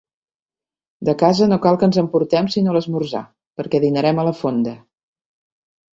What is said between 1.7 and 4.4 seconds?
que ens emportem sinó l'esmorzar, perquè dinarem a la